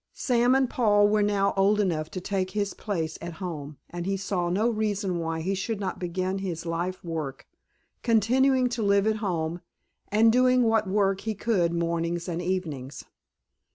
Sam 0.15 0.55
and 0.55 0.67
Paul 0.67 1.07
were 1.09 1.21
now 1.21 1.53
old 1.55 1.79
enough 1.79 2.09
to 2.09 2.19
take 2.19 2.49
his 2.49 2.73
place 2.73 3.19
at 3.21 3.33
home, 3.33 3.77
and 3.87 4.07
he 4.07 4.17
saw 4.17 4.49
no 4.49 4.67
reason 4.67 5.19
why 5.19 5.41
he 5.41 5.53
should 5.53 5.79
not 5.79 5.99
begin 5.99 6.39
his 6.39 6.65
life 6.65 7.03
work, 7.03 7.45
continuing 8.01 8.67
to 8.69 8.81
live 8.81 9.05
at 9.05 9.17
home, 9.17 9.61
and 10.07 10.31
doing 10.33 10.63
what 10.63 10.89
work 10.89 11.21
he 11.21 11.35
could 11.35 11.71
mornings 11.71 12.27
and 12.27 12.41
evenings. 12.41 13.05